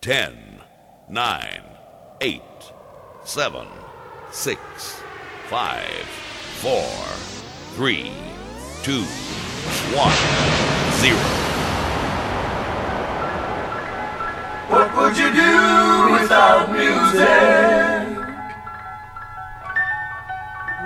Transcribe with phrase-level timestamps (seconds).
[0.00, 0.60] 10,
[1.08, 1.62] 9,
[2.20, 2.42] 8,
[3.24, 3.66] 7,
[4.30, 5.02] 6,
[5.48, 5.82] 5,
[6.60, 6.82] 4,
[7.74, 8.12] 3,
[8.84, 9.06] 2, 1,
[11.00, 11.18] 0.
[14.68, 17.18] What would you do without music?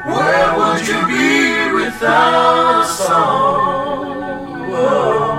[0.06, 4.70] Where would you be without a song?
[4.70, 5.31] Whoa.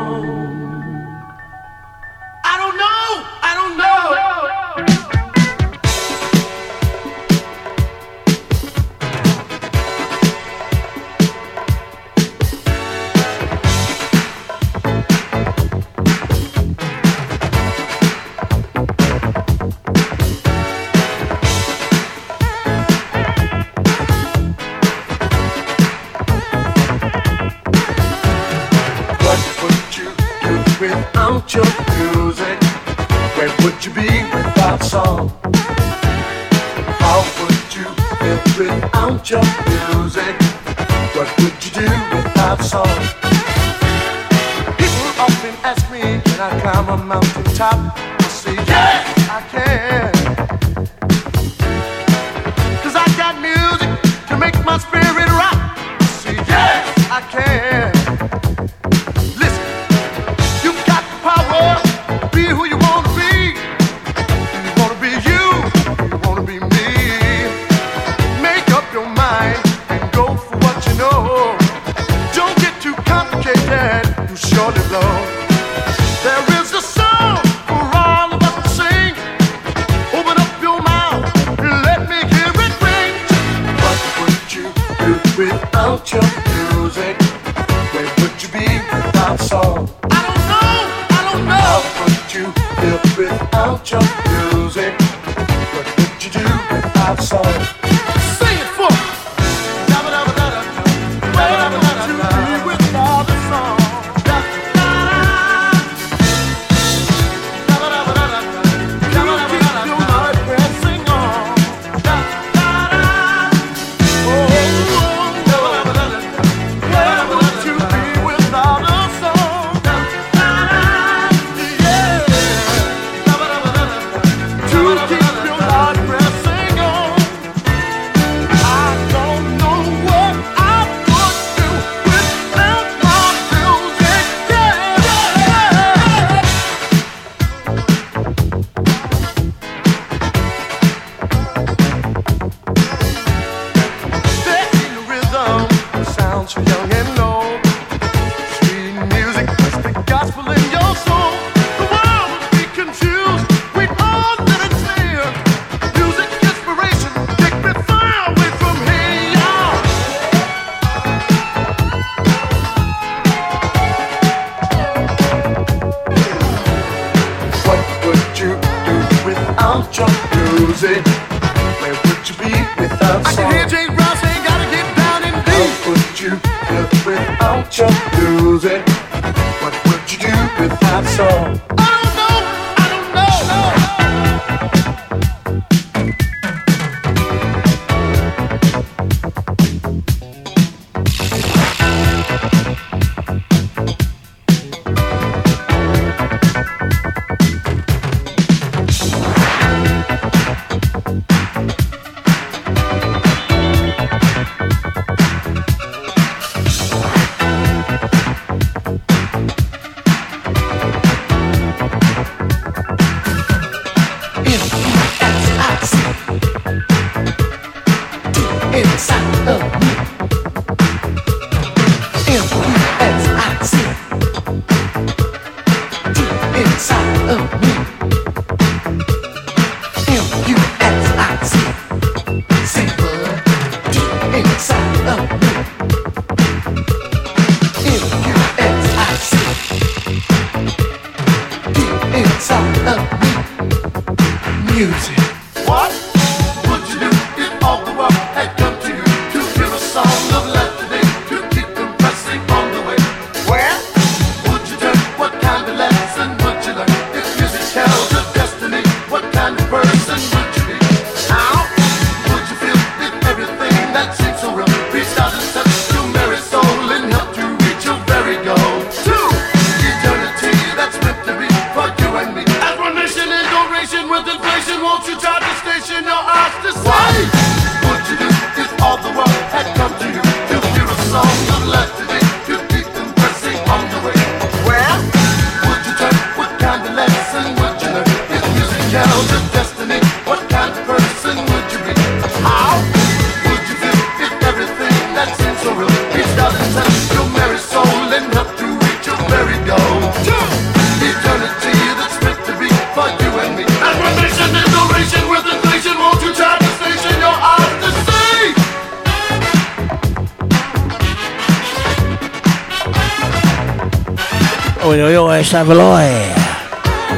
[315.69, 316.33] Oi,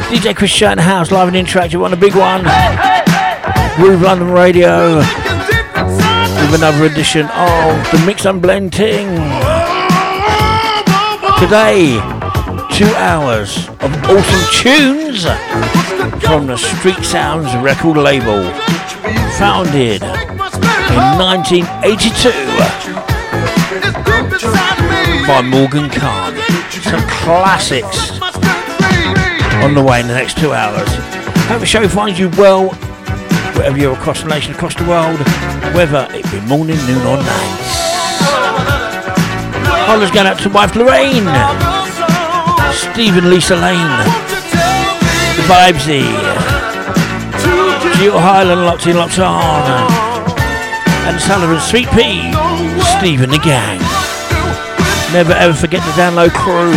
[0.09, 2.43] DJ Chris Shirt house, live and interactive on the big one.
[3.75, 9.07] Groove London Radio with another edition of the Mix and Blend Ting.
[11.39, 11.99] Today,
[12.71, 15.25] two hours of awesome tunes
[16.23, 18.43] from the Street Sounds record label,
[19.39, 22.29] founded in 1982
[25.25, 26.35] by Morgan Khan.
[26.83, 28.04] Some classics
[29.65, 30.87] on the way in the next two hours.
[31.49, 32.69] Hope the show finds you well
[33.57, 35.17] wherever you're across the nation, across the world,
[35.73, 37.57] whether it be morning, noon, or night.
[39.89, 41.25] Hollers going out to wife Lorraine,
[42.93, 43.97] Stephen Lisa Lane,
[45.33, 46.05] the Vibesy,
[47.97, 49.65] Geo Highland locked in, locked on,
[51.09, 52.21] and Sullivan Sweet Pea,
[52.99, 53.81] Stephen the Gang.
[55.11, 56.69] Never ever forget the download crew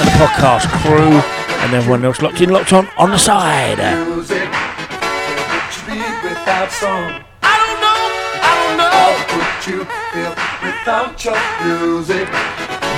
[0.00, 3.78] and the podcast crew and everyone else locked in, locked on on the side.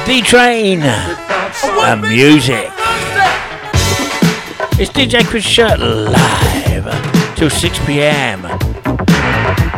[0.06, 2.70] D Train and music.
[4.79, 8.43] It's DJ Chris Shirt live till 6 pm.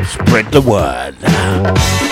[0.05, 2.04] Spread the word.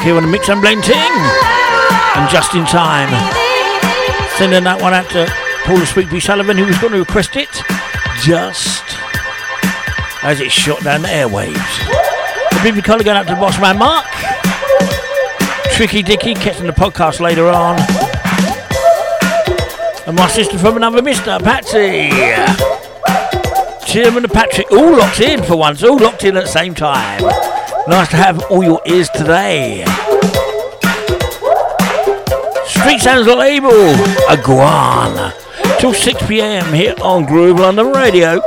[0.00, 0.94] Silk here on the Mix and Blend Ting.
[0.96, 3.08] And just in time.
[4.36, 5.26] Sending that one out to
[5.64, 6.20] Paul Sweet B.
[6.20, 7.50] Sullivan, who was going to request it
[8.22, 8.84] just
[10.22, 11.54] as it shot down the airwaves.
[12.50, 14.06] The BB Collar going out to the boss man Mark.
[15.74, 17.78] Tricky Dicky catching the podcast later on.
[20.06, 21.42] And my sister from another Mr.
[21.42, 22.10] Patsy.
[23.86, 27.49] Chairman Patrick, all locked in for once, all locked in at the same time.
[27.90, 29.84] Nice to have all your ears today.
[32.64, 33.96] Street Sounds label,
[34.30, 35.34] Iguana.
[35.80, 38.40] Till 6 pm here on Groove London Radio.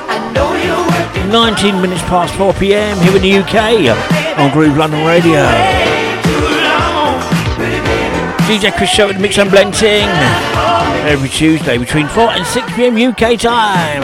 [0.33, 5.43] 19 minutes past 4 pm here in the UK on Groove London Radio.
[8.47, 10.07] DJ Chris Show at Mix and Blending
[11.07, 14.01] every Tuesday between 4 and 6 pm UK time.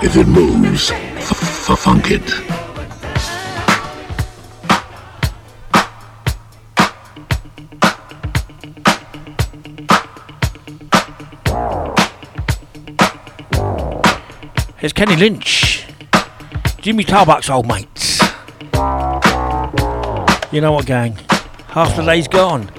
[0.00, 2.47] If it moves, f- funk it.
[14.88, 15.84] Here's Kenny Lynch,
[16.80, 18.22] Jimmy Tarbuck's old mates.
[20.50, 21.18] You know what, gang?
[21.66, 22.70] Half the day's gone,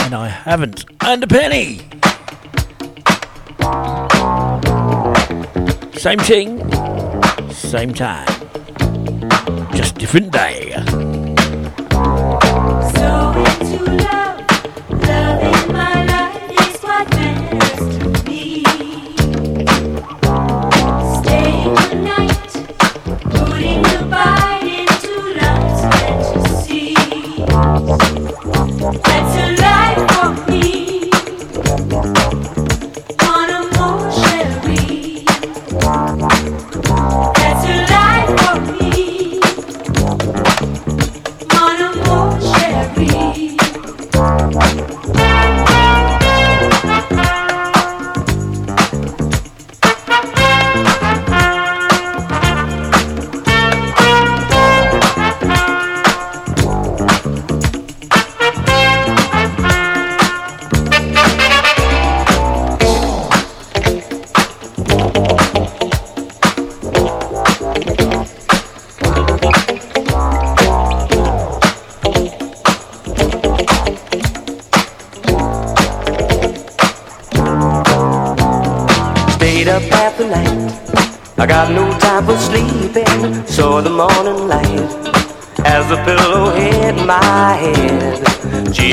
[0.00, 1.82] and I haven't earned a penny.
[5.96, 6.68] Same thing,
[7.52, 8.35] same time.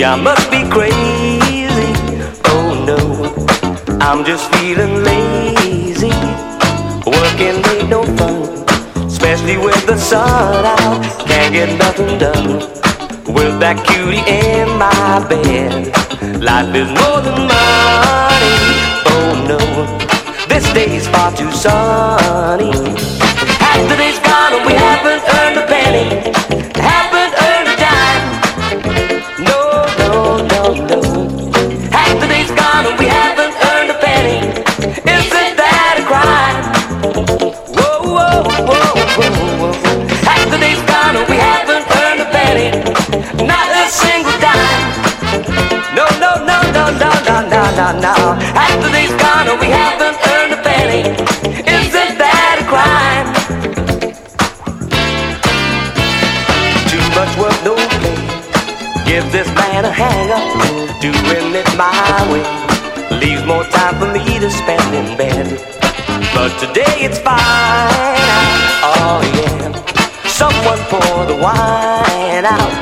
[0.05, 1.93] I must be crazy.
[2.51, 2.99] Oh no,
[4.01, 6.11] I'm just feeling lazy.
[7.07, 8.65] Working ain't no fun,
[9.07, 11.01] especially with the sun out.
[11.25, 12.59] Can't get nothing done
[13.33, 15.95] with that cutie in my bed.
[16.41, 18.55] Life is more than money.
[19.07, 19.59] Oh no,
[20.47, 22.71] this day's far too sunny.
[23.89, 26.62] The day's gone we haven't earned a penny.
[59.13, 61.93] Give this man a hang up, doing it my
[62.33, 62.41] way.
[63.19, 65.61] Leaves more time for me to spend in bed.
[66.33, 67.37] But today it's fine.
[68.81, 69.69] Oh yeah.
[70.25, 72.73] Someone pour the wine out.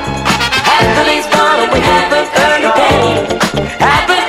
[1.06, 3.68] These gone, we haven't earned a penny.
[3.84, 4.22] Haven't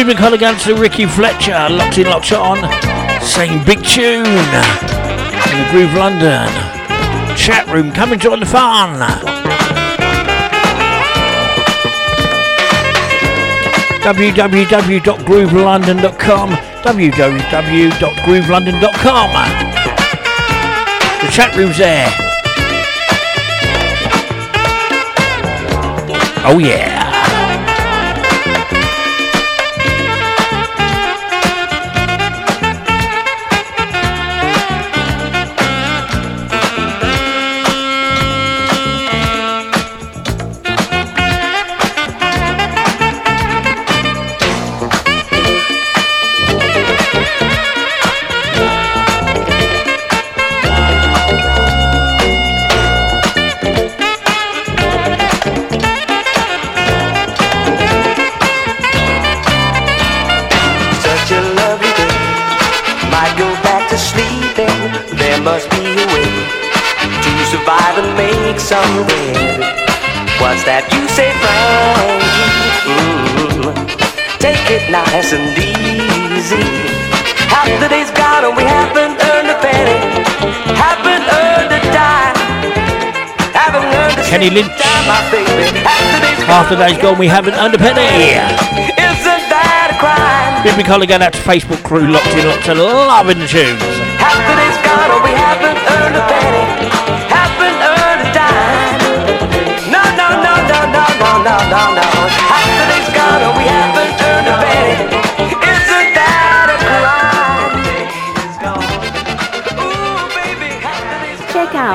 [0.00, 2.56] Stephen Culligan to Ricky Fletcher, locked in, locked on.
[3.20, 6.48] Same big tune in the Groove London
[7.36, 7.92] chat room.
[7.92, 8.98] Come and join the fun.
[14.00, 19.30] www.groovelondon.com www.groovelondon.com
[21.20, 22.08] The chat room's there.
[26.46, 26.99] Oh yeah.
[75.32, 76.58] And easy.
[77.46, 79.98] Half the day's gone and we haven't earned a penny,
[80.74, 82.34] haven't earned a dime.
[83.54, 84.74] Haven't earned a Kenny Lynch.
[84.74, 85.06] Dime.
[86.50, 88.02] Half the day's gone, we haven't earned a penny.
[88.98, 90.66] Isn't that a crime?
[90.66, 93.78] Big Collar going out to Facebook crew, locked in, locked in, loving the tunes.
[94.18, 96.90] Half the day's gone and we haven't earned a penny,
[97.30, 98.98] haven't earned a dime.
[99.94, 102.19] No, no, no, no, no, no, no, no,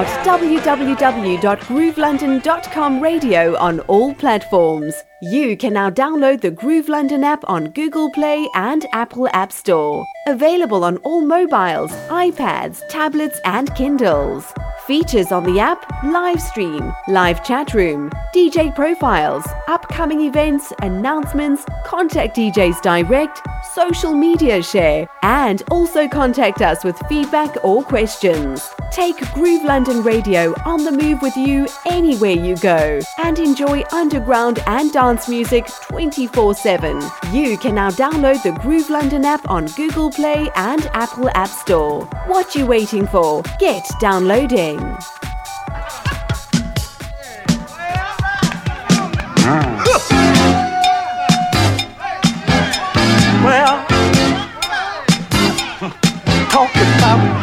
[0.06, 4.96] out www.groovelondon.com radio on all platforms.
[5.22, 10.06] You can now download the Groove London app on Google Play and Apple App Store.
[10.28, 14.54] Available on all mobiles, iPads, tablets, and Kindles.
[14.86, 22.38] Features on the app, live stream, live chat room, DJ profiles, upcoming events, announcements, contact
[22.38, 23.42] DJs direct,
[23.74, 28.70] social media share, and also contact us with feedback or questions.
[28.92, 34.60] Take Groove London Radio on the move with you anywhere you go and enjoy underground
[34.68, 37.02] and dance music 24 7.
[37.32, 42.06] You can now download the Groove London app on Google Play and Apple App Store.
[42.28, 43.44] What are you waiting for?
[43.60, 44.80] Get downloading.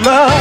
[0.05, 0.32] Love.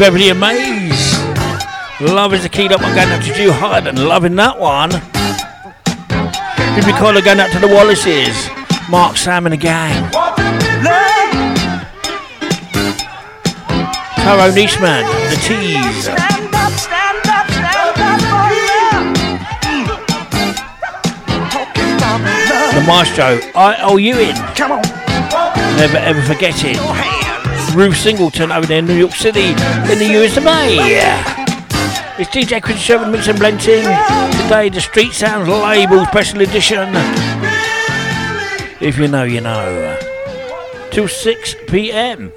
[0.00, 1.12] Beverly and Maze.
[2.00, 4.88] Love is the key That I'm going out to Hyde and loving that one.
[6.72, 8.48] Bibi Collar going out to the Wallaces.
[8.88, 10.10] Mark Sam and the gang.
[14.24, 16.06] Taro Niceman, the Tees.
[22.72, 24.34] The Maestro, I owe you in.
[24.56, 24.82] Come on,
[25.76, 27.19] Never ever forget it.
[27.74, 30.78] Ruth Singleton over there in New York City in the US of A.
[32.18, 33.82] It's DJ Chris Sherman Mix and Blending.
[34.42, 36.88] Today, the Street Sounds Label Special Edition.
[38.80, 39.98] If you know, you know.
[40.90, 42.32] Till 6 pm.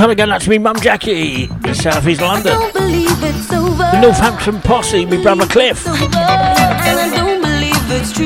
[0.00, 2.58] Of going out to me mum Jackie in South East London.
[2.72, 5.86] The Northampton posse, me brother Cliff.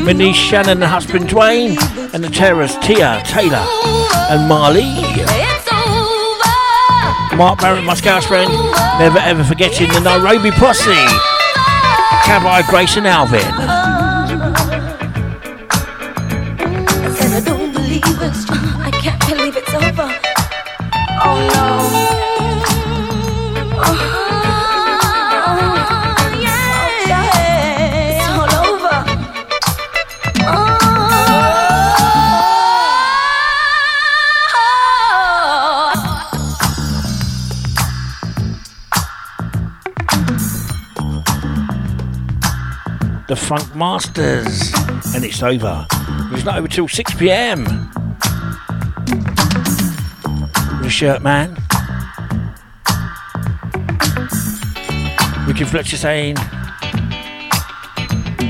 [0.05, 1.77] My niece Shannon and husband Dwayne.
[2.15, 3.67] And the terrors Tia, Taylor
[4.31, 4.85] and Marley.
[7.37, 8.53] Mark Barrett, my scout friend.
[9.01, 10.95] Never ever forgetting the Nairobi posse.
[12.25, 13.74] Cabaret, Grace and Alvin.
[43.45, 44.73] Funk Masters,
[45.15, 45.87] and it's over.
[46.33, 47.65] It's not over till 6 pm.
[50.81, 51.51] The shirt man.
[55.47, 56.37] Ricky Fletcher saying,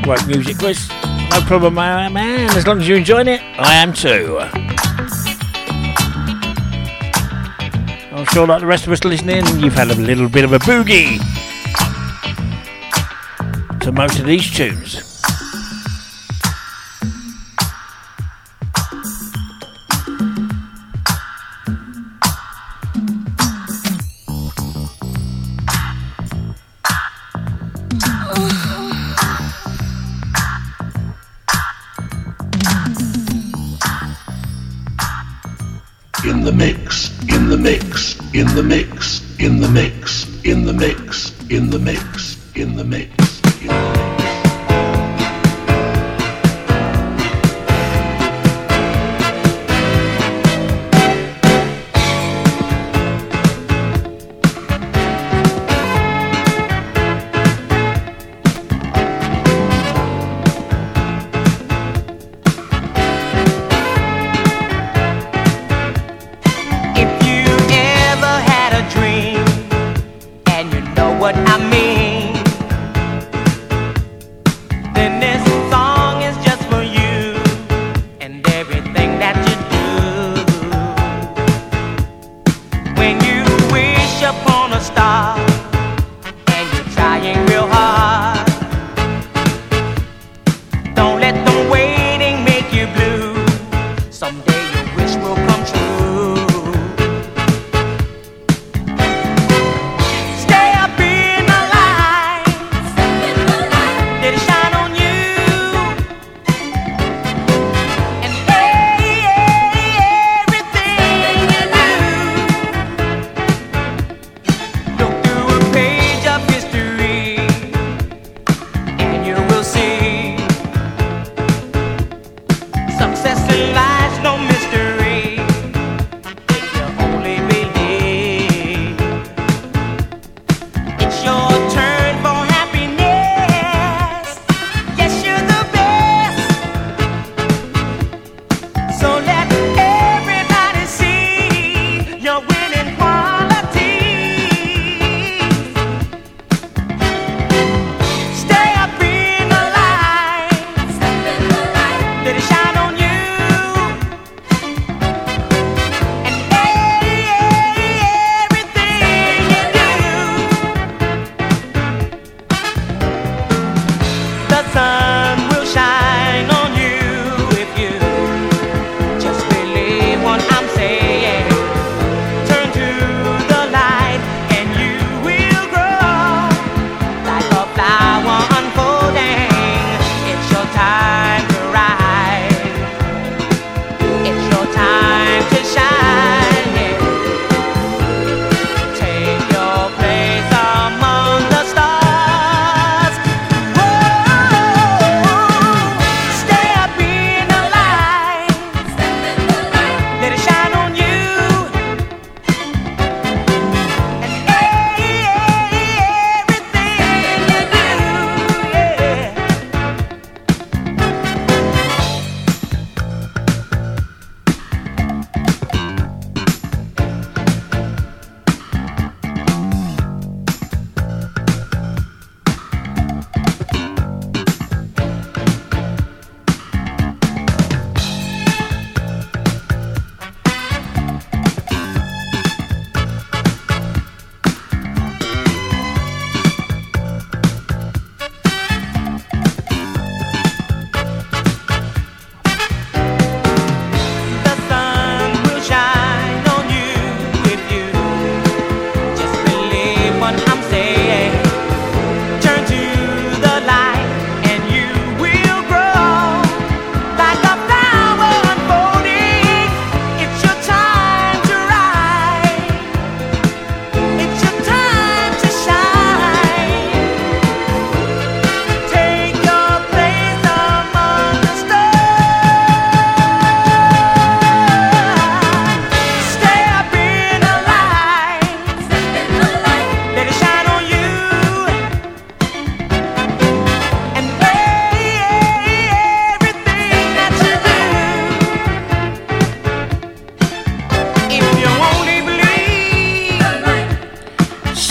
[0.05, 0.88] Great music, Chris.
[0.88, 2.16] No problem, man.
[2.57, 4.38] As long as you're enjoying it, I am too.
[8.12, 10.61] I'm sure, like the rest of us listening, you've had a little bit of a
[10.61, 11.34] boogie
[13.85, 15.03] to most of these tunes.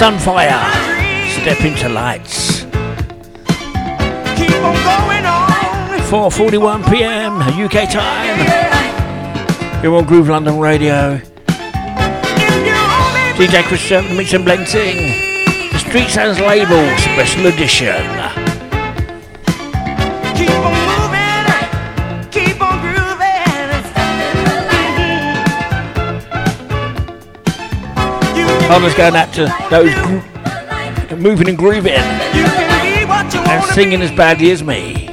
[0.04, 0.60] Sunfire.
[1.30, 2.66] Step into lights.
[6.12, 7.39] 4:41 p.m.
[7.39, 8.38] UK time.
[9.82, 11.22] You're on Groove London Radio.
[13.38, 14.97] DJ Chris Sherman, Mix and Blending.
[15.72, 18.43] The Street Sounds Label Special Edition.
[28.74, 35.10] Others going out to those gro- moving and grooving and singing as badly as me.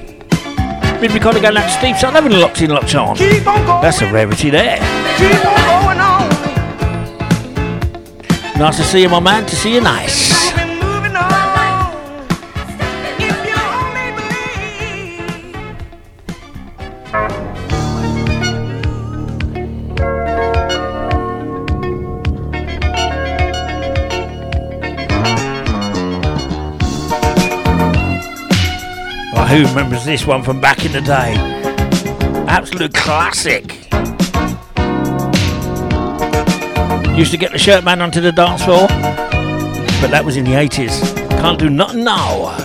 [1.01, 3.19] Mid Ricardo going out to Steve Sun, having locked in, locked on.
[3.19, 4.79] That's a rarity there.
[8.59, 9.45] Nice to see you, my man.
[9.47, 10.30] To see you, nice.
[29.51, 31.35] who remembers this one from back in the day?
[32.47, 33.89] Absolute classic.
[37.19, 38.87] Used to get the shirt man onto the dance floor,
[40.01, 41.17] but that was in the 80s.
[41.41, 42.60] Can't do nothing now.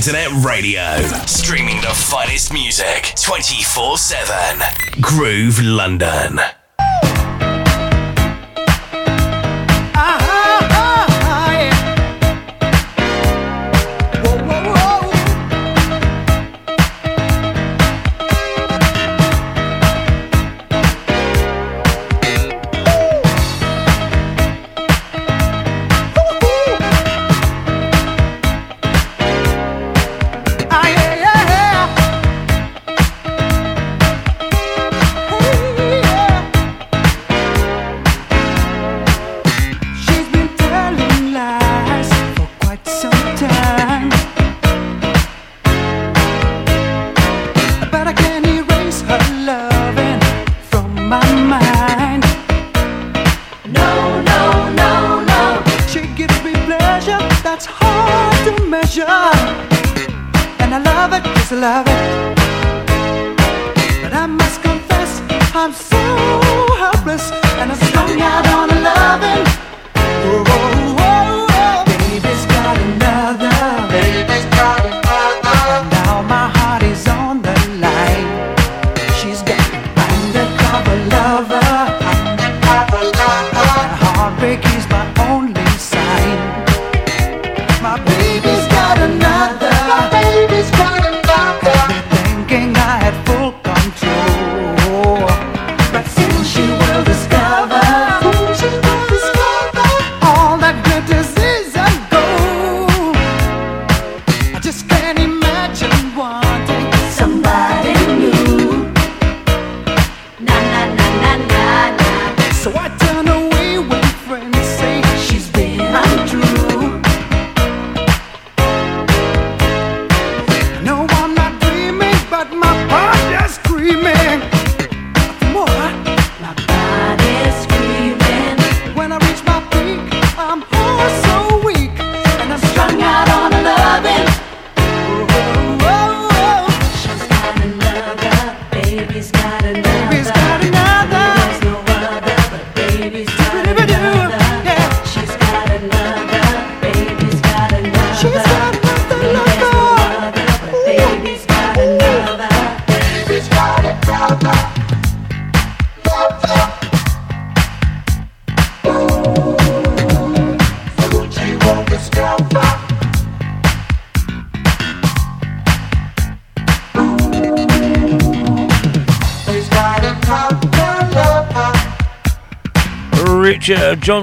[0.00, 0.96] Internet radio.
[1.26, 4.62] Streaming the finest music 24 7.
[4.98, 6.40] Groove London.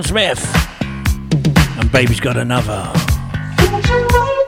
[0.07, 0.41] Smith.
[1.77, 2.89] And Baby's Got Another.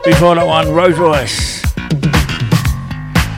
[0.05, 1.61] Before that one, Rose Royce.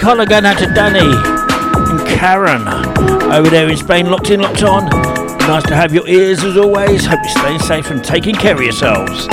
[0.09, 2.63] Hello going out to Danny and Karen
[3.33, 4.89] over there in Spain, locked in, locked on.
[5.49, 7.05] Nice to have your ears as always.
[7.05, 9.27] Hope you're staying safe and taking care of yourselves.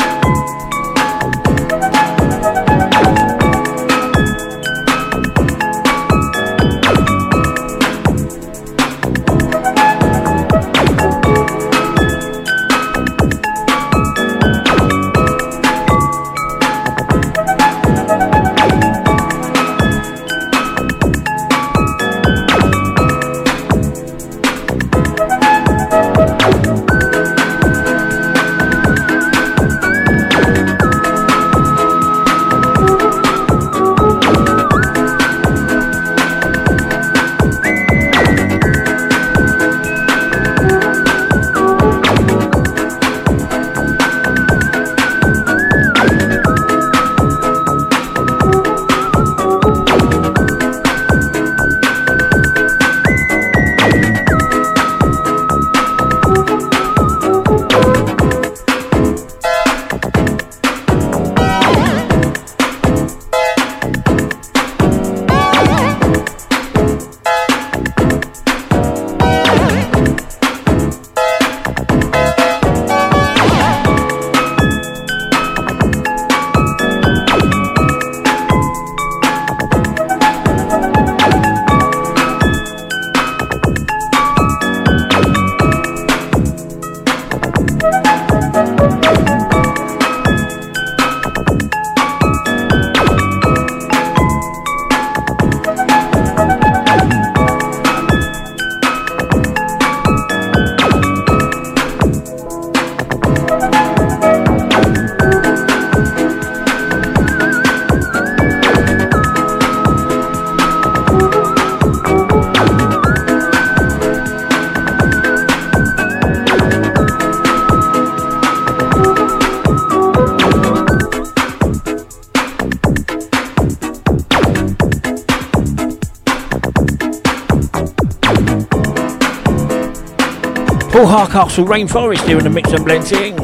[131.24, 133.38] Paul Hardcastle Rainforest here in the Mix and Blend thing.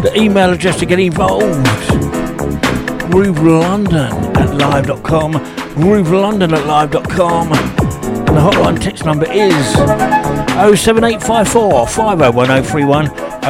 [0.00, 1.66] The email address to get involved
[3.10, 5.32] Groove London at live.com.
[5.74, 7.52] Groove London at live.com.
[7.52, 13.06] And the hotline text number is 07854 501031.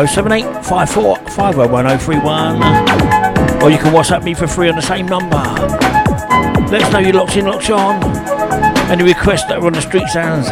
[0.07, 3.63] 07854 501031.
[3.63, 5.37] Or you can WhatsApp me for free on the same number.
[6.71, 8.03] Let us know you're locked in, locked on.
[8.91, 10.49] Any requests that are on the Street Sounds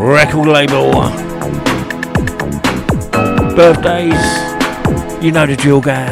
[0.00, 0.92] record label.
[3.54, 4.14] Birthdays,
[5.22, 6.10] you know the drill gang,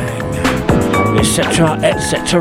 [1.18, 1.78] etc.
[1.82, 2.38] etc.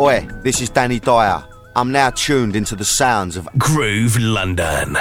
[0.00, 1.44] Oi, this is Danny Dyer.
[1.76, 4.96] I'm now tuned into the sounds of Groove London.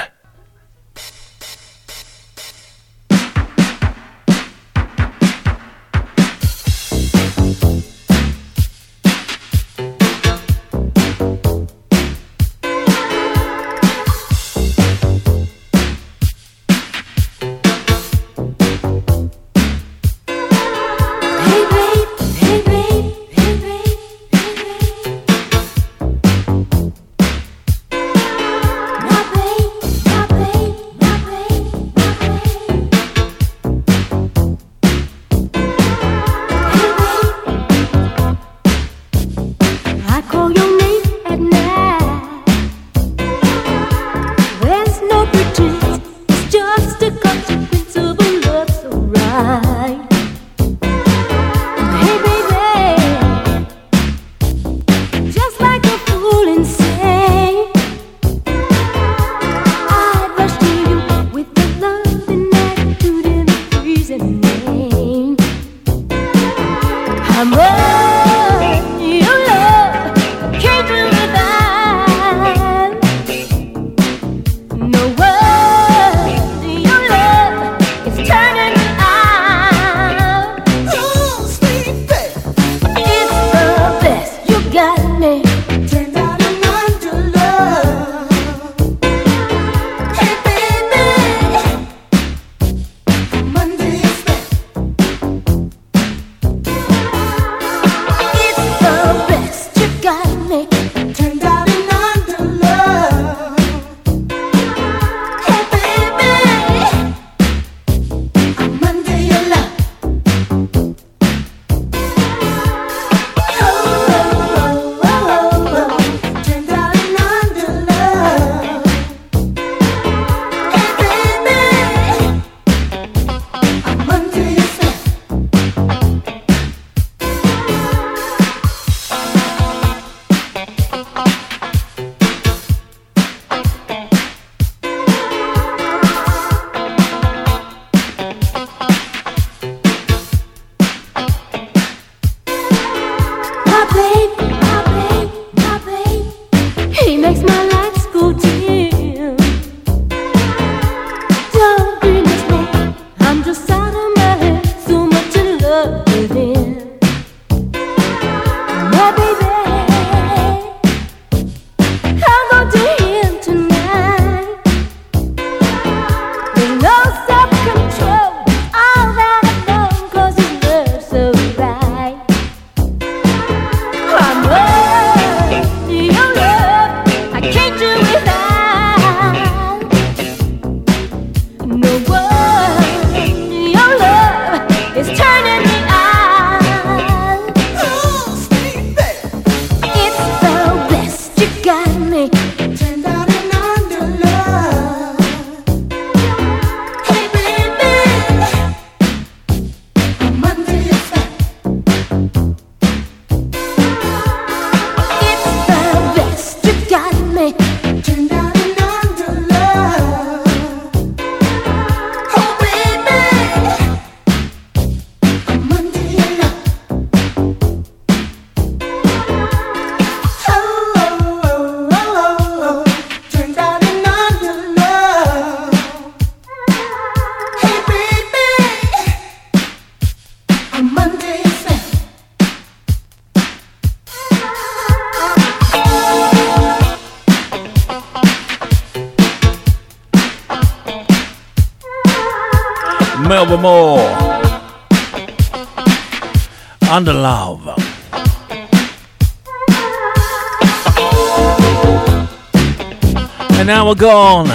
[253.99, 254.47] Gone,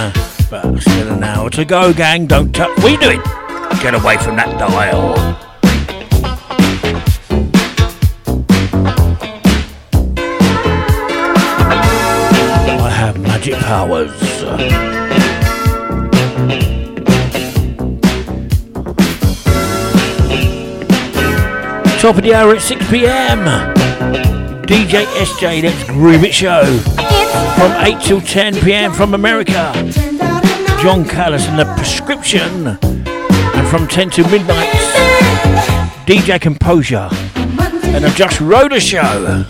[0.49, 2.25] but still an hour to go, gang.
[2.25, 2.75] Don't touch.
[2.83, 3.23] We do it.
[3.79, 5.13] Get away from that dial.
[12.81, 14.11] I have magic powers.
[22.01, 23.45] Top of the hour at 6 pm.
[24.65, 27.04] DJ SJ, let's groove it show.
[27.55, 29.71] From 8 till 10 pm from America.
[30.81, 32.67] John Callis and the prescription.
[32.67, 34.69] And from 10 to midnight,
[36.05, 37.09] DJ Composure.
[37.85, 39.45] And a Just wrote a show.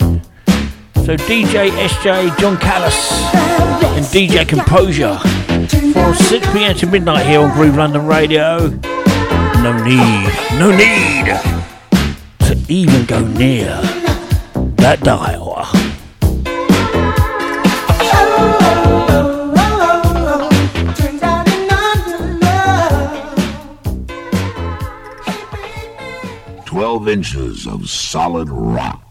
[1.05, 5.17] So DJ SJ, John Callis, and DJ Composure.
[5.93, 8.69] From 6 pm to midnight here on Groove London Radio.
[9.61, 10.29] No need,
[10.59, 11.25] no need
[12.47, 13.81] to even go near
[14.77, 15.44] that dial.
[27.07, 29.04] Inches of solid rock.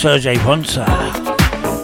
[0.00, 0.86] Sergey Ponsa.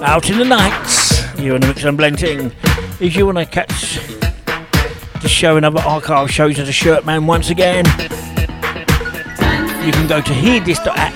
[0.03, 2.51] Out in the nights, you're on the mix and blending.
[2.99, 3.99] If you want to catch
[5.21, 7.85] the show and other archive shows of the Shirt Man once again,
[9.85, 11.12] you can go to hearthis.at,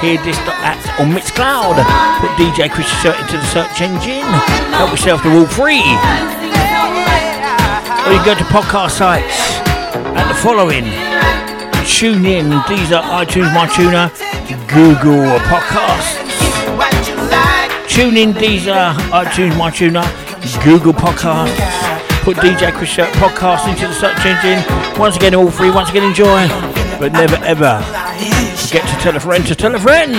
[0.00, 1.76] hearthis.at on Mixcloud.
[2.20, 4.24] Put DJ Chris Shirt into the search engine.
[4.72, 5.84] Help yourself to all free.
[8.06, 9.60] Or you can go to podcast sites
[10.16, 10.84] at the following.
[11.84, 14.08] Tune in, Deezer, iTunes, MyTuner,
[14.66, 16.17] Google Podcasts.
[17.98, 22.22] Tune in, Deezer, iTunes, MyTuner, Google Podcasts.
[22.22, 24.62] Put DJ Chris Shirt Podcast into the search engine.
[25.00, 25.72] Once again, all free.
[25.72, 26.46] Once again, enjoy.
[27.00, 27.80] But never ever
[28.54, 30.14] forget to tell a friend to tell a friend.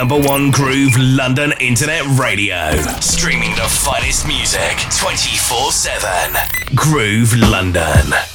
[0.00, 2.72] Number one groove London Internet Radio.
[3.00, 6.36] Streaming the finest music 24 7.
[6.74, 8.29] Groove London.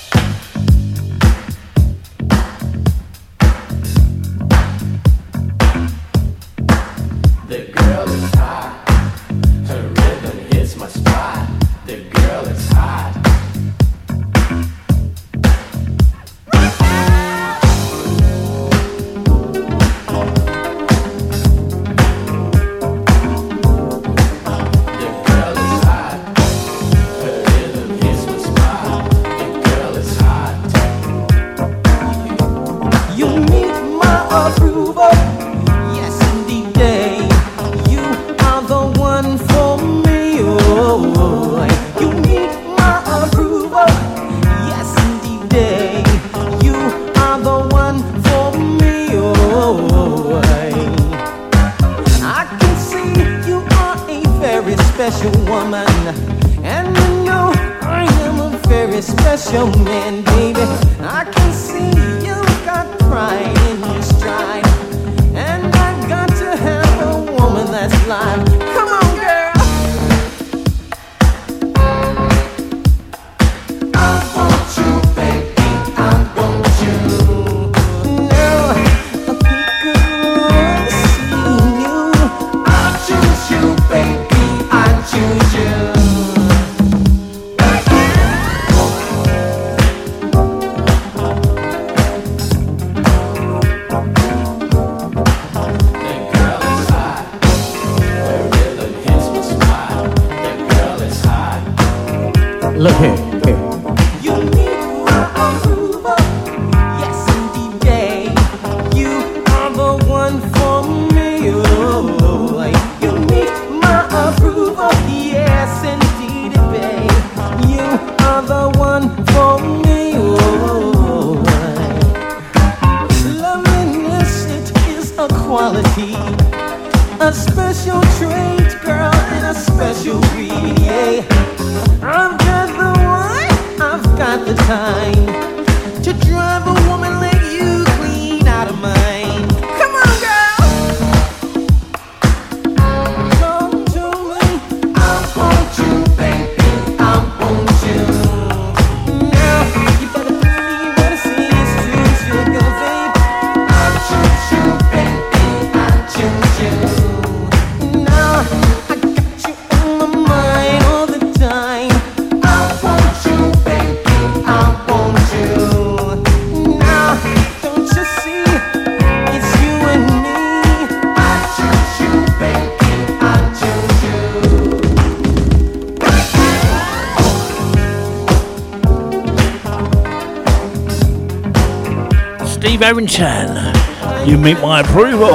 [182.86, 185.32] Steve Arrington, you meet my approval.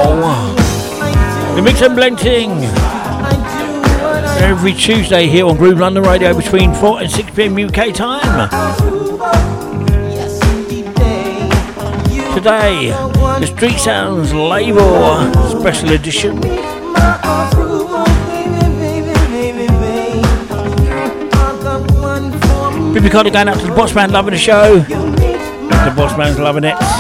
[1.57, 2.51] The mix and blending
[4.41, 8.49] every Tuesday here on Groove London Radio between 4 and 6 pm UK time.
[12.37, 12.91] Today,
[13.41, 16.41] the Street Sounds label special edition.
[22.93, 24.79] Big Ricardo going out to the boss man loving the show.
[24.79, 27.00] The boss man's loving it.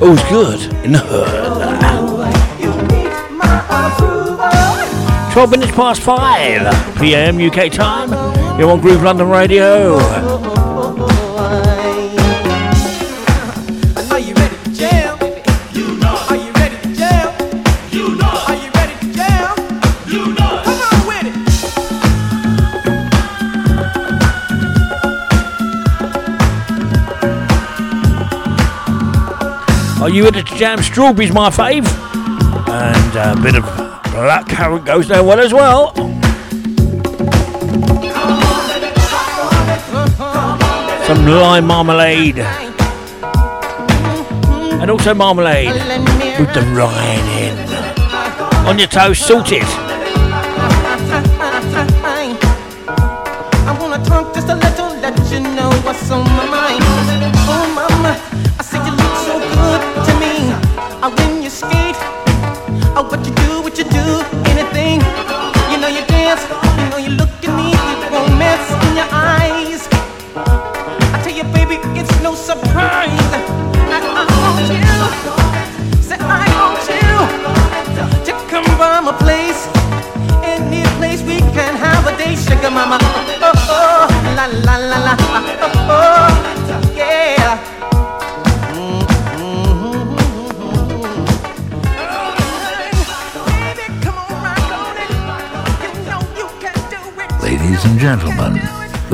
[0.00, 1.58] Oh, All's good in the hood.
[5.32, 7.38] 12 minutes past 5 p.m.
[7.38, 8.10] UK time.
[8.58, 10.37] You're on Groove London Radio.
[30.08, 30.82] Are you ready to jam?
[30.82, 31.86] Strawberries, my fave.
[32.66, 33.64] And a bit of
[34.10, 35.94] black carrot goes down well as well.
[41.04, 42.38] Some lime marmalade.
[44.80, 47.58] And also marmalade with the rind in.
[48.66, 49.64] On your toast, salted.
[53.60, 56.47] I wanna talk just a little, let you know what's on my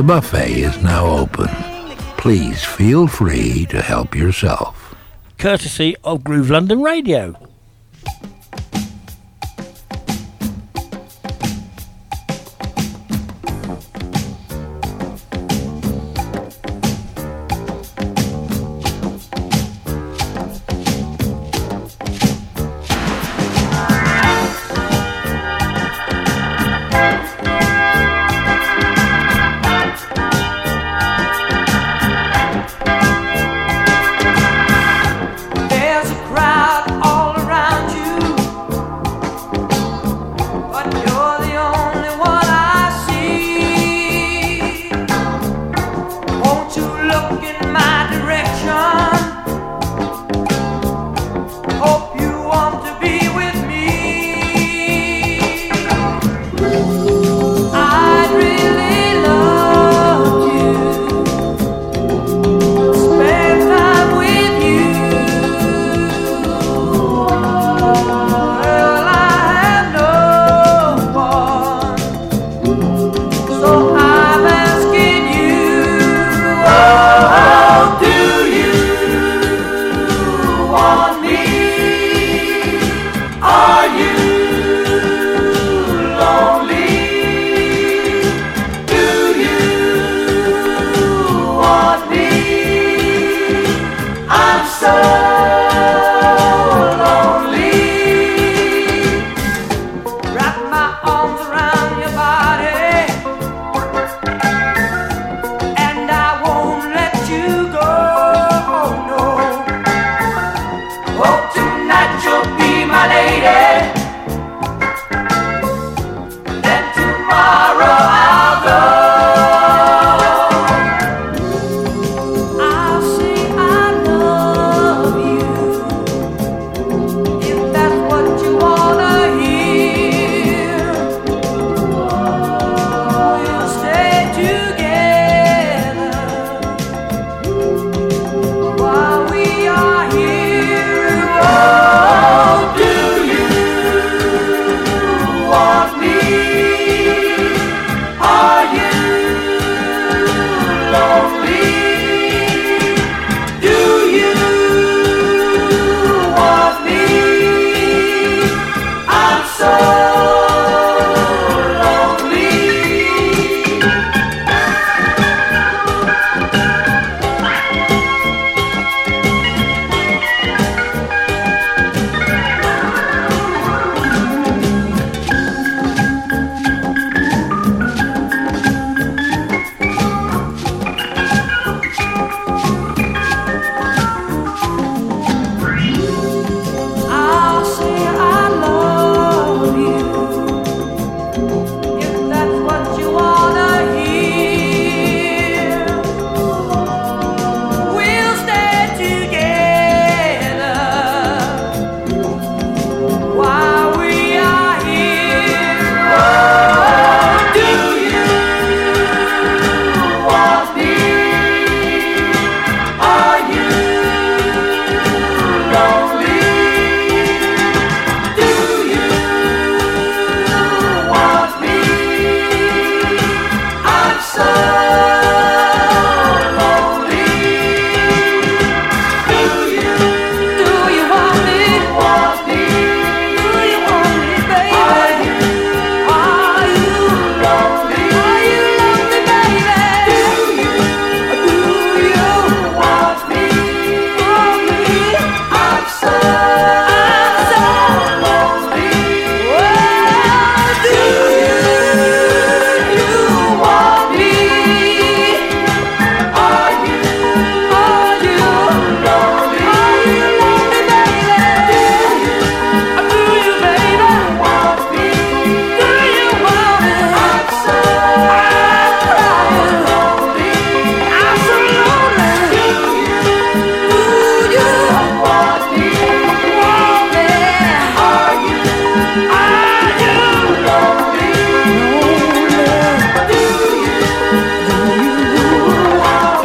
[0.04, 1.48] the buffet is now open.
[2.18, 4.94] Please feel free to help yourself.
[5.38, 7.43] Courtesy of Groove London Radio.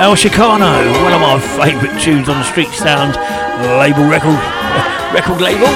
[0.10, 3.16] El Chicano, one of my favourite tunes on the Street Sounds
[3.78, 4.34] label record
[5.14, 5.68] record label.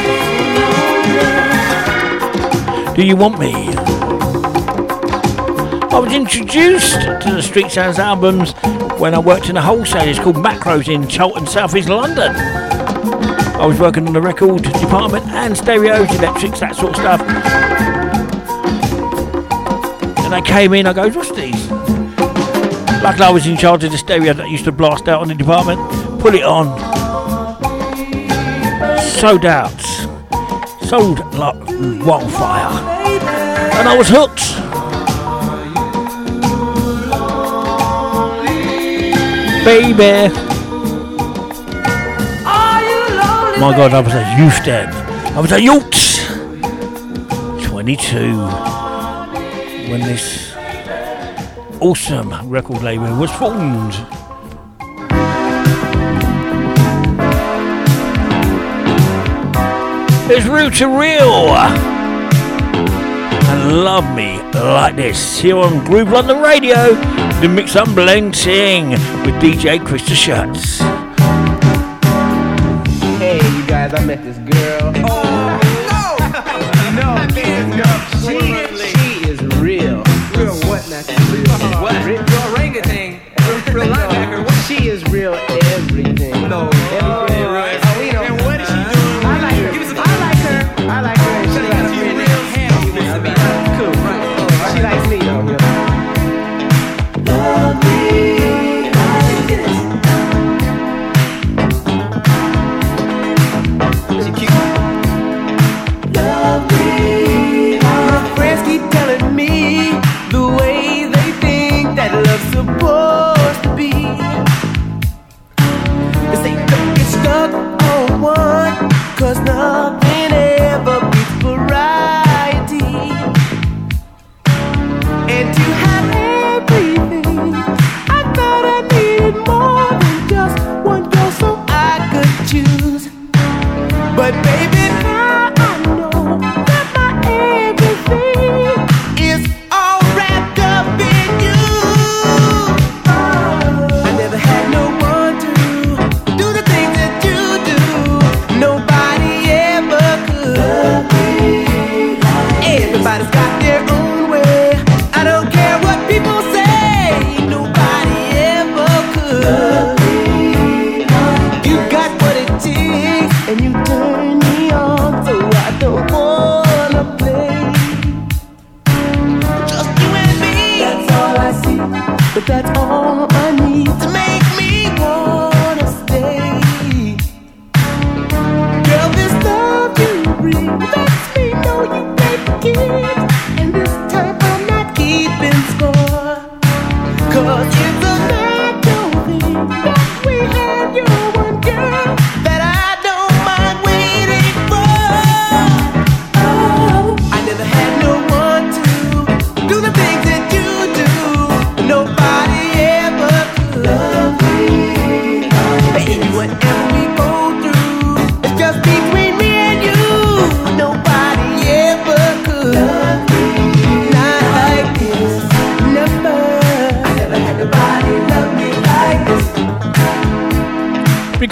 [2.96, 3.54] Do you want me?
[5.96, 8.54] I was introduced to the Street Sounds albums
[9.00, 10.10] when I worked in a wholesaler.
[10.10, 12.36] It's called Makro's in Charlton, South East London.
[12.36, 17.22] I was working on the record department and stereos, electrics, that sort of stuff.
[20.26, 21.73] And I came in, I goes, what's these?
[23.04, 25.36] Luckily I was in charge of the stereo that used to blast out on the
[25.36, 25.78] department.
[26.22, 26.80] Put it on.
[29.02, 29.78] Sold out.
[30.84, 31.56] Sold like
[32.06, 32.70] wildfire.
[33.76, 34.40] And I was hooked.
[39.66, 40.34] Baby.
[43.60, 44.94] My God, I was a youth then.
[45.36, 45.92] I was a youth.
[47.66, 48.38] 22
[49.90, 50.43] when this
[51.84, 53.94] awesome record label was formed.
[60.32, 61.50] It's Real to Reel
[63.50, 66.96] and Love Me Like This here on Groove London Radio,
[67.42, 70.80] the mix and blending with DJ Krista Schutz.
[73.20, 74.94] Hey, you guys, I met this girl.
[75.06, 75.23] Oh,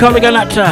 [0.03, 0.63] Out to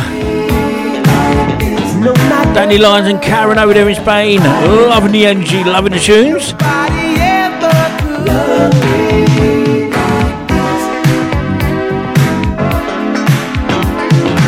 [2.55, 4.39] Danny Lyons and Karen over there in Spain.
[4.39, 6.55] Loving the energy, loving the tunes.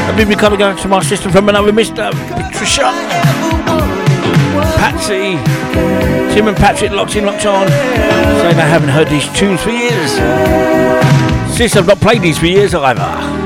[0.08, 2.12] I've been coming going to my sister from another Mr.
[2.34, 2.92] Patricia.
[4.78, 5.38] Patsy.
[6.34, 7.68] Tim and Patrick locked in, locked on.
[7.68, 10.14] Saying they haven't heard these tunes for years.
[11.56, 13.41] Sis, I've not played these for years either.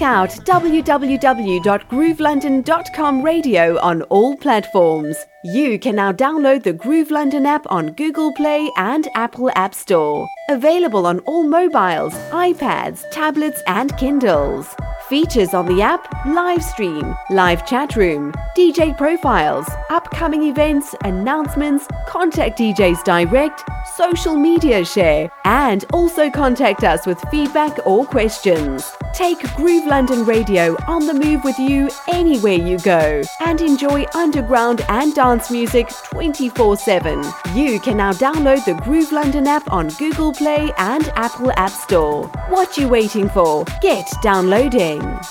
[0.00, 5.16] check out www.groovelondon.com radio on all platforms.
[5.44, 10.26] You can now download the Groove London app on Google Play and Apple App Store.
[10.48, 14.74] Available on all mobiles, iPads, tablets, and Kindles.
[15.10, 22.56] Features on the app live stream, live chat room, DJ profiles, upcoming events, announcements, contact
[22.56, 23.64] DJs direct,
[23.96, 28.92] social media share, and also contact us with feedback or questions.
[29.12, 34.82] Take Groove London Radio on the move with you anywhere you go and enjoy underground
[34.88, 37.24] and dance music 24 7.
[37.54, 42.28] You can now download the Groove London app on Google Play and Apple App Store.
[42.48, 43.64] What you waiting for?
[43.82, 44.99] Get downloading.
[45.00, 45.30] Bye.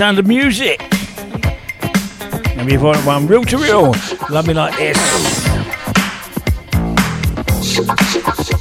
[0.00, 0.80] Sound of Music.
[2.56, 3.94] And got one Real to Reel.
[4.30, 4.96] Love me like this.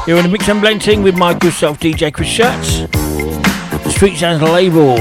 [0.05, 2.89] You're in the mix and blend with my good self DJ Chris Shirts.
[3.95, 4.97] Street Sounds label.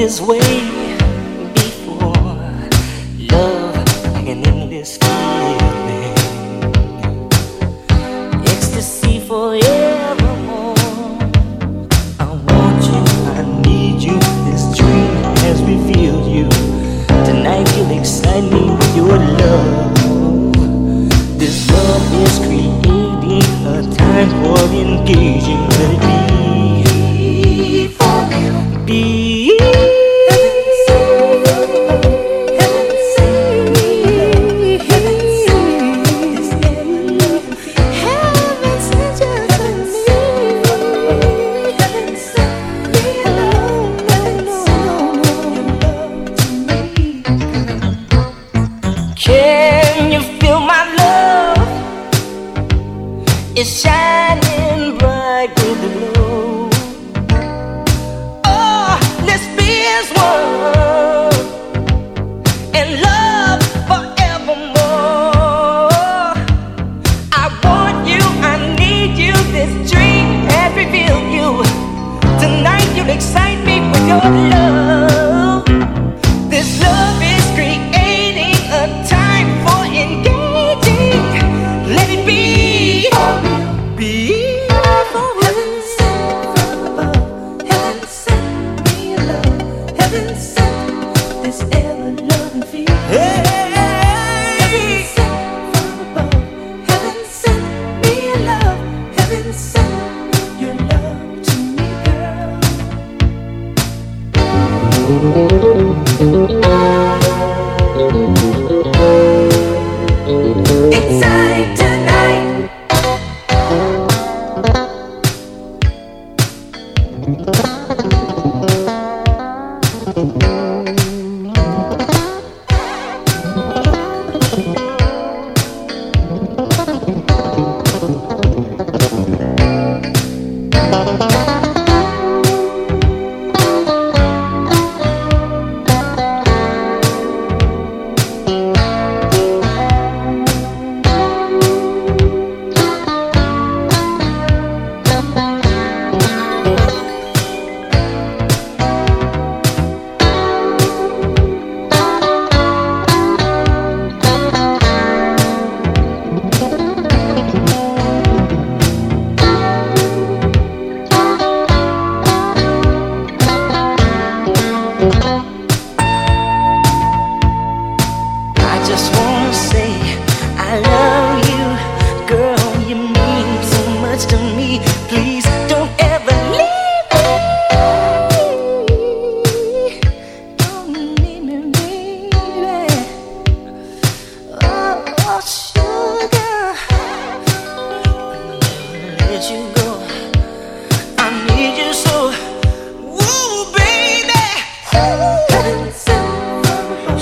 [0.00, 0.39] This way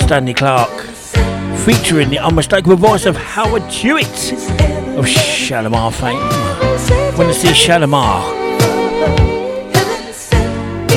[0.09, 0.87] Stanley Clarke,
[1.65, 4.33] featuring the unmistakable voice of Howard Hewitt
[4.97, 6.17] of Shalamar fame.
[7.15, 8.23] When to see Shalamar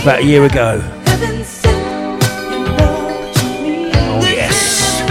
[0.01, 0.81] about a year ago.
[4.09, 5.03] Oh yes.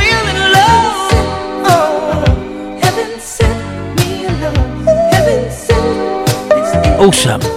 [6.99, 7.50] Awesome.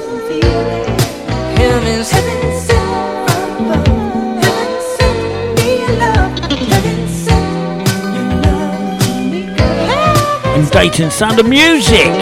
[10.85, 12.13] And Sound of Music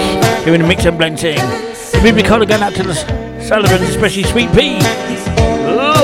[0.44, 1.36] here in the mix and blend team.
[2.00, 2.94] Maybe kind of going out to the
[3.42, 4.78] Sullivans, especially Sweet Pea.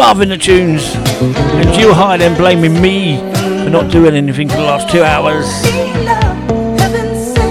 [0.01, 0.93] Loving the tunes.
[1.23, 3.19] And Jill Hyden blaming me
[3.63, 5.47] for not doing anything for the last two hours.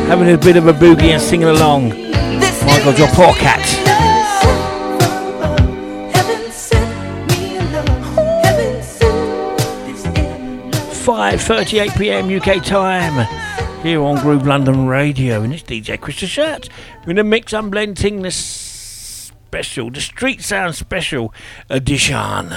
[0.10, 1.90] Having a bit of a boogie and singing along.
[1.92, 3.64] My God, your poor cat.
[11.06, 12.30] 5:38 p.m.
[12.30, 13.47] UK time
[13.88, 16.68] here on Groove London Radio, and it's DJ Chris Shirt.
[17.00, 21.34] We're gonna mix and blending the special, the Street Sound Special
[21.70, 22.54] Edition.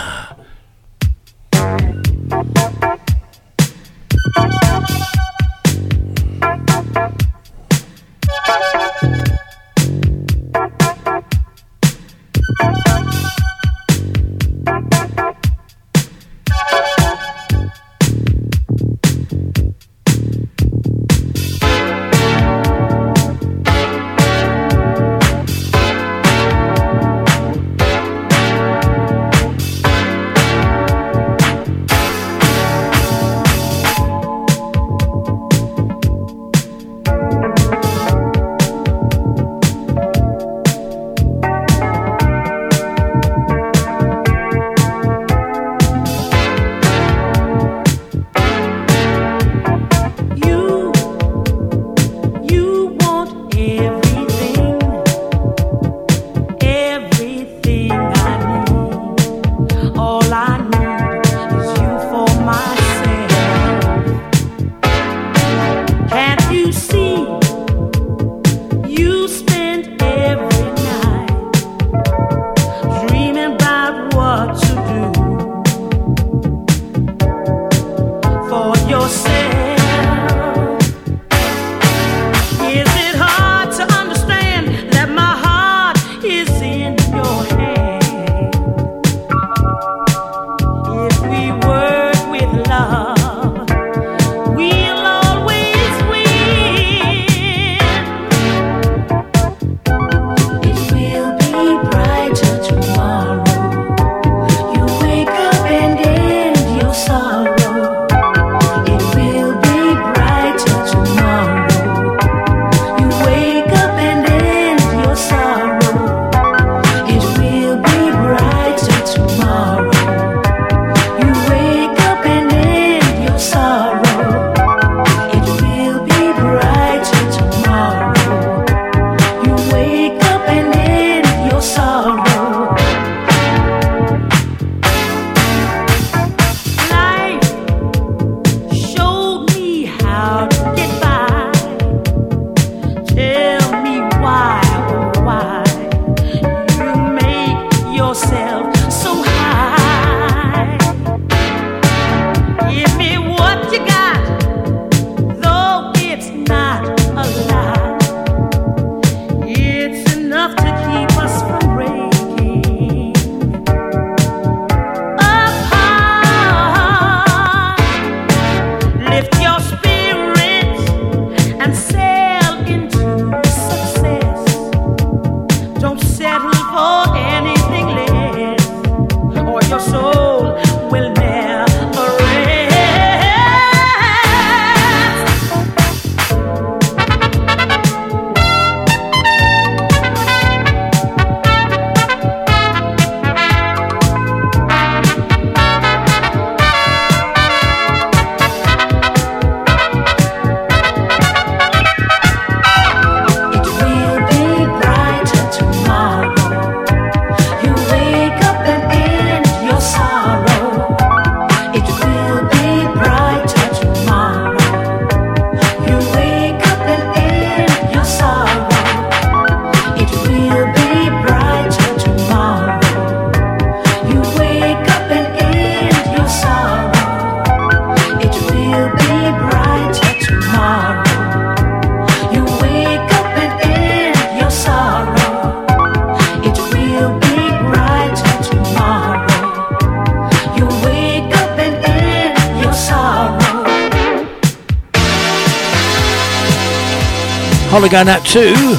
[247.80, 248.76] Holly going out too.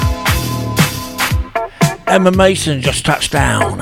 [2.06, 3.80] Emma Mason just touched down.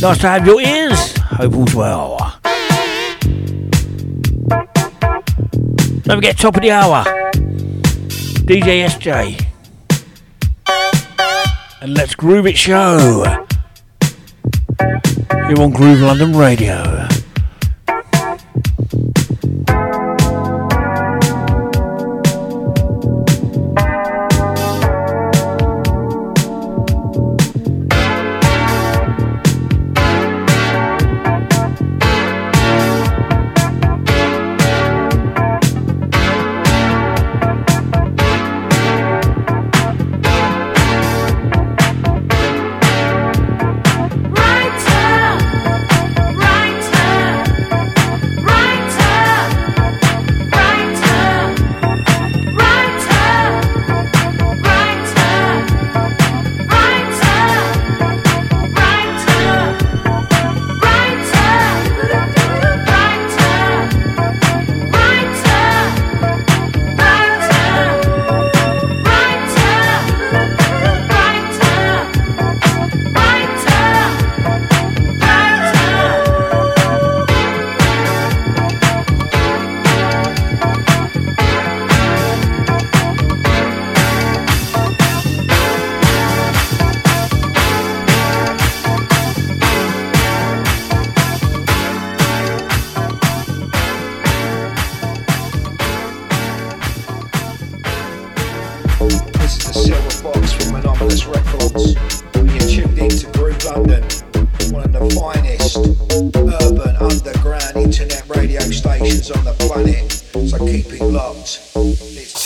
[0.00, 1.16] Nice to have your ears.
[1.16, 2.38] Hope all's well.
[6.04, 7.02] Don't forget top of the hour.
[8.46, 9.44] DJ SJ.
[11.80, 13.24] And let's groove it show.
[14.78, 16.95] Here on Groove London Radio.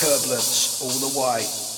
[0.00, 1.69] Turbulence all the way.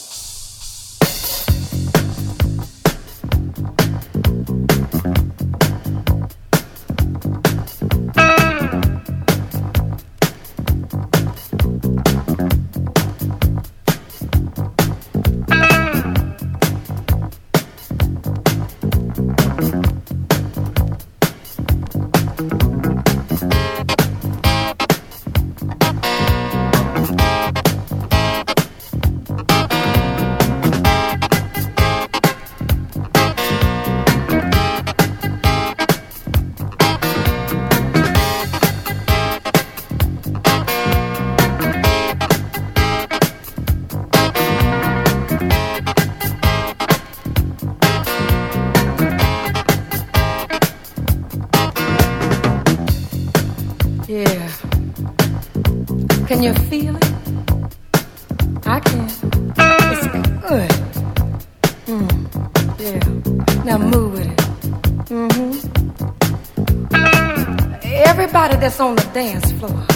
[69.22, 69.86] Dance floor,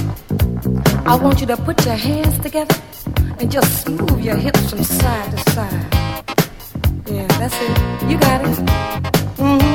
[1.04, 2.76] I want you to put your hands together
[3.40, 5.86] and just move your hips from side to side.
[7.10, 7.76] Yeah, that's it.
[8.08, 8.58] You got it.
[9.42, 9.74] Mm-hmm.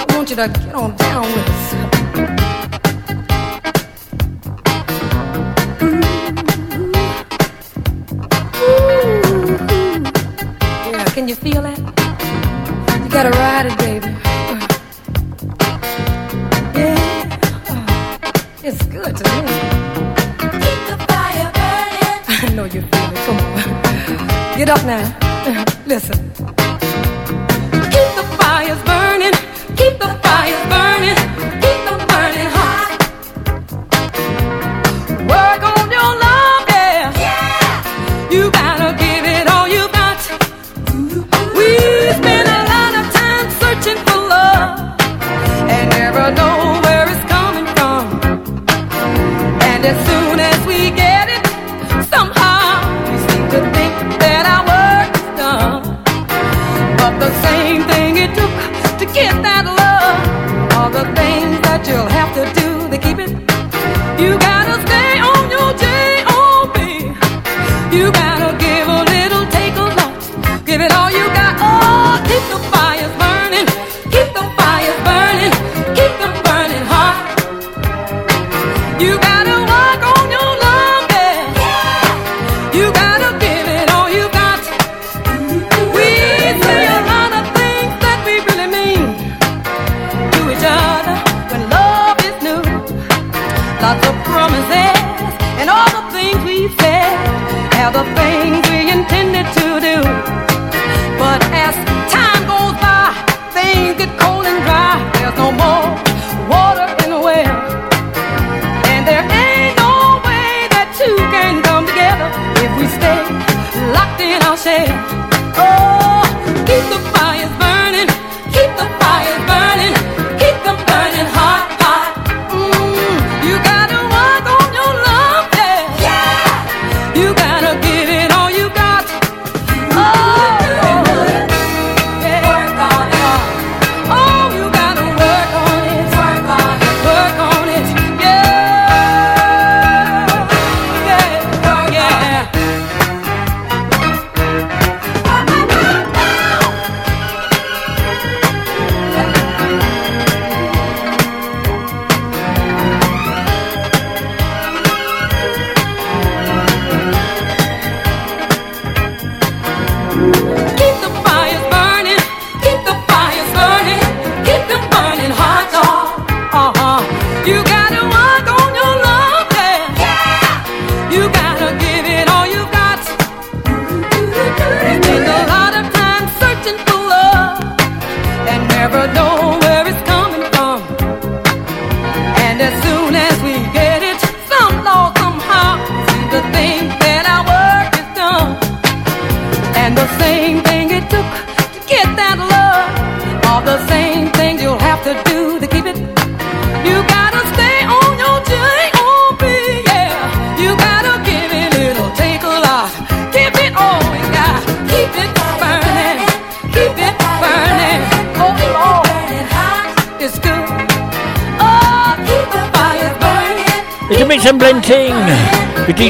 [0.00, 0.96] I want you to get on
[25.92, 26.21] Listen.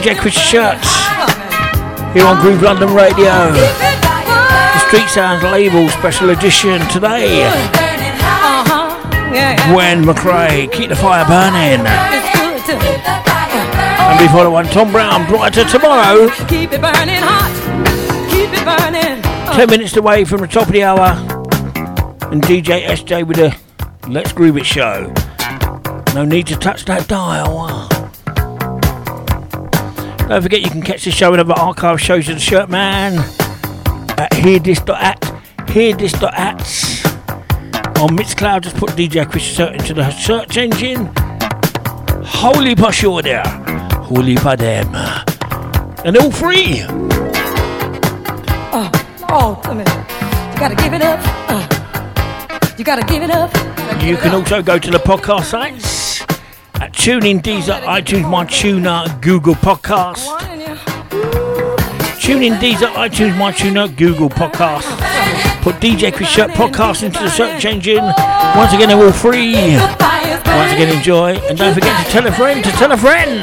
[0.03, 0.89] DJ Chris Shirts
[2.13, 3.53] here on Groove London Radio.
[3.53, 7.49] The Street Sounds label special edition today.
[9.71, 11.87] Gwen McRae, keep the fire burning.
[11.87, 12.85] It's good to
[14.03, 16.29] And before the one, Tom Brown, brighter tomorrow.
[16.49, 17.55] keep it burning hot.
[18.29, 19.23] Keep it burning.
[19.55, 21.11] Ten minutes away from the top of the hour.
[22.33, 23.57] And DJ SJ with a
[24.09, 25.15] Let's Groove It show.
[26.13, 27.82] No need to touch that dial.
[30.33, 33.19] Don't forget you can catch the show and other archive shows of the Shirt Man
[34.19, 36.59] at hearthis.at, hearthis.at.
[38.01, 41.11] On Mixcloud, just put DJ Chris Shirt into the search engine.
[42.25, 43.45] Holy you there.
[44.05, 44.95] Holy pa them.
[46.07, 46.83] And all free.
[48.73, 48.91] Oh,
[49.29, 49.95] oh, a minute.
[50.55, 51.21] You gotta give it up.
[51.47, 53.55] Uh, you gotta give it up.
[54.03, 55.92] You can also go to the podcast sites
[57.03, 60.25] TuneIn, Deezer, iTunes, MyTuner, Google Podcast.
[62.23, 64.87] TuneIn, Deezer, iTunes, MyTuner, Google Podcast.
[65.63, 68.05] Put DJ Chris Shirt Podcast into the search engine.
[68.55, 69.75] Once again, they're all free.
[69.75, 71.33] Once again, enjoy.
[71.49, 73.43] And don't forget to tell a friend to tell a friend.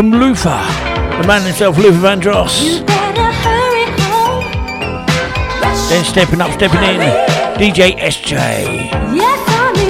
[0.00, 2.80] From Luther, the man himself, Luther Vandross.
[5.90, 7.00] Then stepping up, stepping in,
[7.60, 8.90] DJ SJ.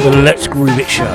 [0.03, 1.07] The Let's Groove It Show.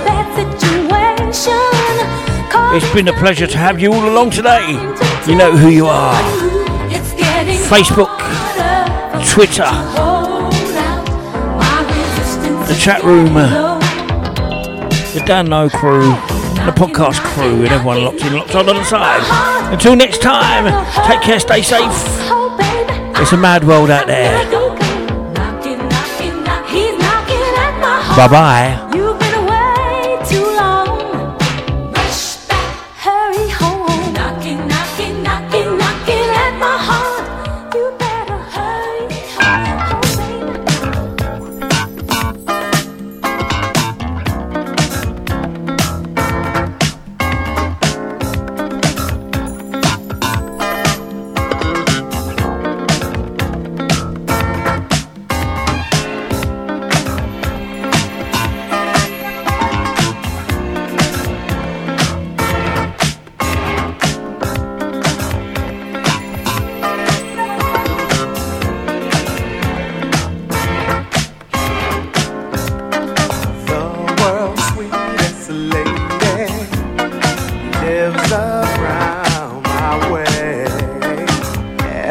[2.73, 4.65] It's been a pleasure to have you all along today.
[5.27, 6.15] You know who you are.
[7.67, 8.17] Facebook,
[9.29, 9.71] Twitter,
[12.65, 13.33] the chat room,
[15.13, 16.15] the download crew,
[16.65, 19.21] the podcast crew, and everyone locked in, locked on on the side.
[19.71, 20.65] Until next time,
[21.07, 21.91] take care, stay safe.
[23.17, 24.35] It's a mad world out there.
[28.15, 28.84] Bye bye.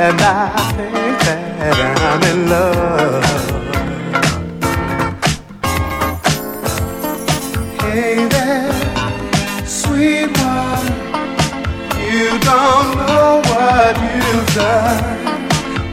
[0.05, 1.77] And I think that
[2.09, 3.25] I'm in love.
[7.81, 8.73] Hey there,
[9.65, 10.87] sweet one,
[12.11, 15.05] you don't know what you've done.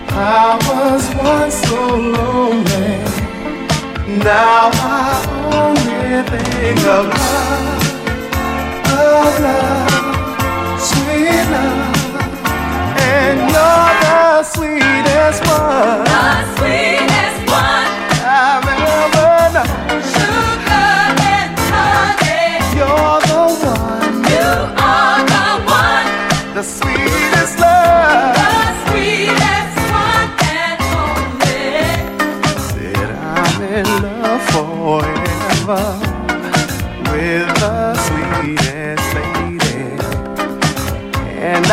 [0.10, 1.82] I was once so
[2.18, 2.92] lonely.
[4.26, 5.12] Now I
[5.56, 7.31] only think of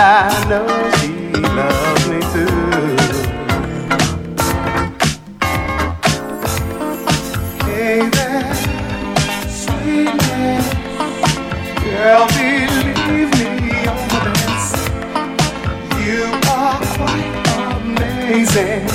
[0.00, 0.64] I know
[0.98, 1.10] she
[1.42, 2.46] loves me too.
[7.66, 8.46] There,
[9.48, 10.66] sweetness,
[11.82, 14.66] girl, believe me on this.
[16.06, 17.36] You are quite
[17.82, 18.86] amazing.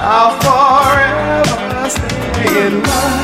[0.00, 3.23] I'll forever stay in love,